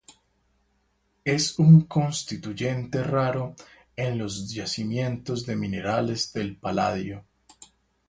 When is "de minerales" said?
5.45-6.33